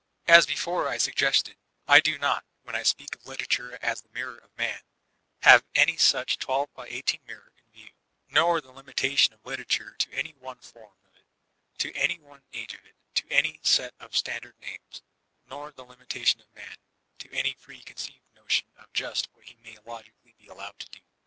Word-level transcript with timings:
As 0.25 0.47
before 0.47 0.97
suggested, 0.97 1.57
I 1.87 1.99
do 1.99 2.17
not, 2.17 2.43
when 2.63 2.73
I 2.75 2.81
speak 2.81 3.13
of 3.15 3.27
litera 3.27 3.45
ture 3.45 3.75
as 3.83 4.01
the 4.01 4.09
Mirror 4.09 4.39
of 4.39 4.57
Man, 4.57 4.79
have 5.43 5.63
any 5.75 5.95
such 5.95 6.39
iaxi8 6.39 7.21
mirror 7.27 7.51
in 7.55 7.71
view; 7.71 7.91
nor 8.27 8.61
the 8.61 8.71
limitation 8.71 9.31
of 9.31 9.45
literature 9.45 9.93
to 9.99 10.11
any 10.11 10.33
one 10.33 10.57
form 10.59 10.97
of 11.05 11.15
it, 11.17 11.27
to 11.77 11.93
any 11.93 12.17
one 12.17 12.41
age 12.51 12.73
of 12.73 12.83
it, 12.83 12.95
to 13.13 13.29
any 13.29 13.59
set 13.61 13.93
of 13.99 14.17
stan 14.17 14.41
dard 14.41 14.55
names; 14.59 15.03
nor 15.45 15.71
the 15.71 15.85
limitation 15.85 16.41
of 16.41 16.51
Man 16.55 16.77
to 17.19 17.31
any 17.31 17.53
pre 17.53 17.83
conceived 17.83 18.33
notion 18.33 18.69
of 18.77 18.91
just 18.93 19.29
what 19.33 19.45
he 19.45 19.55
may 19.61 19.75
fcgicaily 19.75 20.35
be 20.35 20.47
allowed 20.47 20.79
to 20.79 20.89
be. 20.89 21.03